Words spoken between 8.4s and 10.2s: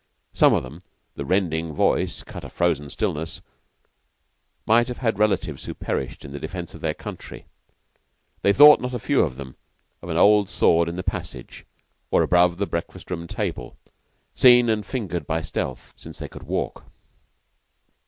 They thought, not a few of them, of an